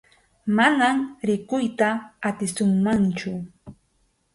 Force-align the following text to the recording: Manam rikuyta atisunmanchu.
Manam 0.55 0.97
rikuyta 1.27 1.89
atisunmanchu. 2.27 3.31